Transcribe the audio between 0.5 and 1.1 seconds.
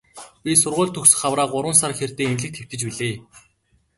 сургууль